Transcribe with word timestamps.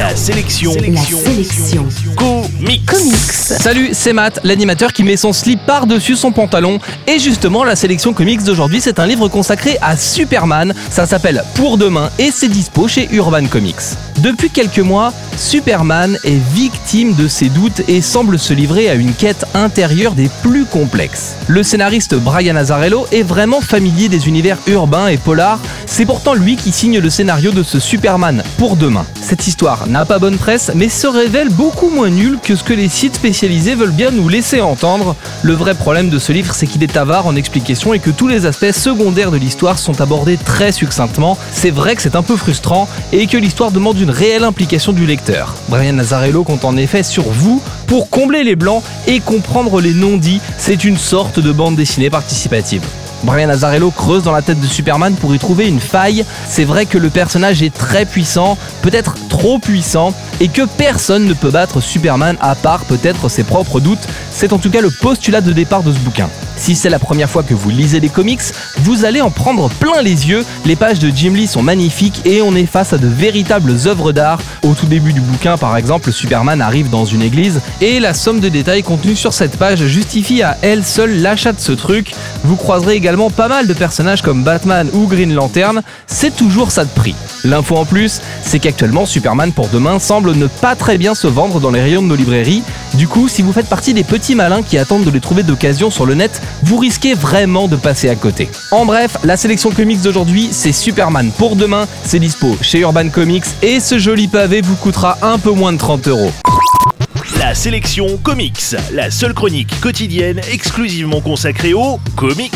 La 0.00 0.16
sélection. 0.16 0.72
La 0.72 1.02
sélection. 1.02 1.86
Comics. 2.16 2.86
Comics. 2.86 3.32
Salut, 3.32 3.90
c'est 3.92 4.14
Matt, 4.14 4.40
l'animateur 4.44 4.94
qui 4.94 5.04
met 5.04 5.18
son 5.18 5.34
slip 5.34 5.60
par-dessus 5.66 6.16
son 6.16 6.32
pantalon. 6.32 6.78
Et 7.06 7.18
justement, 7.18 7.64
la 7.64 7.76
sélection 7.76 8.14
comics 8.14 8.42
d'aujourd'hui, 8.42 8.80
c'est 8.80 8.98
un 8.98 9.06
livre 9.06 9.28
consacré 9.28 9.76
à 9.82 9.98
Superman. 9.98 10.72
Ça 10.90 11.04
s'appelle 11.04 11.44
Pour 11.54 11.76
demain 11.76 12.08
et 12.18 12.30
c'est 12.30 12.48
dispo 12.48 12.88
chez 12.88 13.10
Urban 13.12 13.44
Comics. 13.44 14.09
Depuis 14.22 14.50
quelques 14.50 14.80
mois, 14.80 15.14
Superman 15.38 16.18
est 16.24 16.40
victime 16.52 17.14
de 17.14 17.26
ses 17.26 17.48
doutes 17.48 17.80
et 17.88 18.02
semble 18.02 18.38
se 18.38 18.52
livrer 18.52 18.90
à 18.90 18.94
une 18.94 19.14
quête 19.14 19.46
intérieure 19.54 20.12
des 20.12 20.28
plus 20.42 20.66
complexes. 20.66 21.36
Le 21.48 21.62
scénariste 21.62 22.14
Brian 22.14 22.56
Azzarello 22.56 23.06
est 23.12 23.22
vraiment 23.22 23.62
familier 23.62 24.10
des 24.10 24.28
univers 24.28 24.58
urbains 24.66 25.06
et 25.06 25.16
polars, 25.16 25.58
c'est 25.86 26.04
pourtant 26.04 26.34
lui 26.34 26.56
qui 26.56 26.70
signe 26.70 26.98
le 26.98 27.08
scénario 27.08 27.52
de 27.52 27.62
ce 27.62 27.80
Superman 27.80 28.42
pour 28.58 28.76
demain. 28.76 29.06
Cette 29.22 29.46
histoire 29.46 29.86
n'a 29.86 30.04
pas 30.04 30.18
bonne 30.18 30.36
presse, 30.36 30.70
mais 30.74 30.90
se 30.90 31.06
révèle 31.06 31.48
beaucoup 31.48 31.88
moins 31.88 32.10
nulle 32.10 32.38
que 32.42 32.54
ce 32.54 32.62
que 32.62 32.74
les 32.74 32.88
sites 32.88 33.16
spécialisés 33.16 33.74
veulent 33.74 33.90
bien 33.90 34.10
nous 34.10 34.28
laisser 34.28 34.60
entendre. 34.60 35.16
Le 35.42 35.54
vrai 35.54 35.74
problème 35.74 36.10
de 36.10 36.18
ce 36.18 36.32
livre, 36.32 36.54
c'est 36.54 36.66
qu'il 36.66 36.82
est 36.82 36.96
avare 36.96 37.26
en 37.26 37.36
explications 37.36 37.94
et 37.94 37.98
que 37.98 38.10
tous 38.10 38.28
les 38.28 38.44
aspects 38.44 38.72
secondaires 38.72 39.30
de 39.30 39.38
l'histoire 39.38 39.78
sont 39.78 40.00
abordés 40.00 40.36
très 40.36 40.72
succinctement. 40.72 41.38
C'est 41.52 41.70
vrai 41.70 41.96
que 41.96 42.02
c'est 42.02 42.16
un 42.16 42.22
peu 42.22 42.36
frustrant 42.36 42.88
et 43.12 43.26
que 43.26 43.38
l'histoire 43.38 43.70
demande 43.70 43.98
une 43.98 44.09
réelle 44.10 44.44
implication 44.44 44.92
du 44.92 45.06
lecteur. 45.06 45.54
Brian 45.68 45.94
Nazarello 45.94 46.44
compte 46.44 46.64
en 46.64 46.76
effet 46.76 47.02
sur 47.02 47.24
vous 47.24 47.62
pour 47.86 48.10
combler 48.10 48.44
les 48.44 48.56
blancs 48.56 48.82
et 49.06 49.20
comprendre 49.20 49.80
les 49.80 49.94
non-dits. 49.94 50.40
C'est 50.58 50.84
une 50.84 50.98
sorte 50.98 51.40
de 51.40 51.52
bande 51.52 51.76
dessinée 51.76 52.10
participative. 52.10 52.82
Brian 53.22 53.50
Azzarello 53.50 53.90
creuse 53.90 54.22
dans 54.22 54.32
la 54.32 54.42
tête 54.42 54.60
de 54.60 54.66
Superman 54.66 55.14
pour 55.14 55.34
y 55.34 55.38
trouver 55.38 55.68
une 55.68 55.80
faille. 55.80 56.24
C'est 56.48 56.64
vrai 56.64 56.86
que 56.86 56.98
le 56.98 57.10
personnage 57.10 57.62
est 57.62 57.74
très 57.74 58.04
puissant, 58.04 58.56
peut-être 58.82 59.14
trop 59.28 59.58
puissant, 59.58 60.14
et 60.40 60.48
que 60.48 60.62
personne 60.62 61.26
ne 61.26 61.34
peut 61.34 61.50
battre 61.50 61.80
Superman 61.80 62.36
à 62.40 62.54
part 62.54 62.84
peut-être 62.84 63.28
ses 63.28 63.44
propres 63.44 63.80
doutes. 63.80 64.08
C'est 64.30 64.52
en 64.52 64.58
tout 64.58 64.70
cas 64.70 64.80
le 64.80 64.90
postulat 64.90 65.40
de 65.40 65.52
départ 65.52 65.82
de 65.82 65.92
ce 65.92 65.98
bouquin. 65.98 66.28
Si 66.56 66.76
c'est 66.76 66.90
la 66.90 66.98
première 66.98 67.30
fois 67.30 67.42
que 67.42 67.54
vous 67.54 67.70
lisez 67.70 68.00
des 68.00 68.10
comics, 68.10 68.42
vous 68.80 69.06
allez 69.06 69.22
en 69.22 69.30
prendre 69.30 69.70
plein 69.70 70.02
les 70.02 70.28
yeux. 70.28 70.44
Les 70.66 70.76
pages 70.76 70.98
de 70.98 71.08
Jim 71.08 71.32
Lee 71.32 71.46
sont 71.46 71.62
magnifiques 71.62 72.20
et 72.26 72.42
on 72.42 72.54
est 72.54 72.66
face 72.66 72.92
à 72.92 72.98
de 72.98 73.08
véritables 73.08 73.74
œuvres 73.86 74.12
d'art. 74.12 74.40
Au 74.62 74.74
tout 74.74 74.84
début 74.84 75.14
du 75.14 75.22
bouquin, 75.22 75.56
par 75.56 75.76
exemple, 75.78 76.12
Superman 76.12 76.60
arrive 76.60 76.90
dans 76.90 77.06
une 77.06 77.22
église 77.22 77.62
et 77.80 77.98
la 77.98 78.12
somme 78.12 78.40
de 78.40 78.50
détails 78.50 78.82
contenus 78.82 79.18
sur 79.18 79.32
cette 79.32 79.56
page 79.56 79.86
justifie 79.86 80.42
à 80.42 80.58
elle 80.60 80.84
seule 80.84 81.22
l'achat 81.22 81.52
de 81.52 81.60
ce 81.60 81.72
truc. 81.72 82.12
Vous 82.44 82.56
croiserez 82.56 82.94
également 82.94 83.30
pas 83.30 83.48
mal 83.48 83.66
de 83.66 83.74
personnages 83.74 84.22
comme 84.22 84.42
Batman 84.42 84.88
ou 84.92 85.06
Green 85.06 85.34
Lantern, 85.34 85.82
c'est 86.06 86.34
toujours 86.34 86.70
ça 86.70 86.84
de 86.84 86.90
prix. 86.90 87.14
L'info 87.44 87.76
en 87.76 87.84
plus, 87.84 88.20
c'est 88.42 88.58
qu'actuellement 88.58 89.06
Superman 89.06 89.52
pour 89.52 89.68
demain 89.68 89.98
semble 89.98 90.34
ne 90.34 90.46
pas 90.46 90.74
très 90.74 90.98
bien 90.98 91.14
se 91.14 91.26
vendre 91.26 91.60
dans 91.60 91.70
les 91.70 91.80
rayons 91.80 92.02
de 92.02 92.06
nos 92.06 92.16
librairies. 92.16 92.62
Du 92.94 93.08
coup, 93.08 93.28
si 93.28 93.42
vous 93.42 93.52
faites 93.52 93.68
partie 93.68 93.94
des 93.94 94.04
petits 94.04 94.34
malins 94.34 94.62
qui 94.62 94.78
attendent 94.78 95.04
de 95.04 95.10
les 95.10 95.20
trouver 95.20 95.42
d'occasion 95.42 95.90
sur 95.90 96.06
le 96.06 96.14
net, 96.14 96.40
vous 96.62 96.78
risquez 96.78 97.14
vraiment 97.14 97.68
de 97.68 97.76
passer 97.76 98.08
à 98.08 98.16
côté. 98.16 98.48
En 98.70 98.84
bref, 98.84 99.16
la 99.24 99.36
sélection 99.36 99.70
comics 99.70 100.00
d'aujourd'hui, 100.00 100.48
c'est 100.50 100.72
Superman 100.72 101.30
pour 101.36 101.56
demain, 101.56 101.86
c'est 102.04 102.18
dispo 102.18 102.56
chez 102.62 102.80
Urban 102.80 103.08
Comics 103.10 103.44
et 103.62 103.80
ce 103.80 103.98
joli 103.98 104.28
pavé 104.28 104.60
vous 104.62 104.76
coûtera 104.76 105.18
un 105.22 105.38
peu 105.38 105.50
moins 105.50 105.72
de 105.72 105.78
30 105.78 106.08
euros. 106.08 106.32
La 107.38 107.54
sélection 107.54 108.18
comics. 108.18 108.74
La 108.92 109.10
seule 109.10 109.34
chronique 109.34 109.80
quotidienne 109.80 110.40
exclusivement 110.50 111.20
consacrée 111.20 111.74
aux 111.74 111.98
comics. 112.16 112.52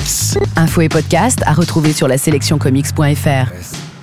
Info 0.57 0.81
et 0.81 0.89
podcast 0.89 1.43
à 1.47 1.53
retrouver 1.53 1.93
sur 1.93 2.09
la 2.09 2.19
sélectioncomics.fr. 2.19 3.94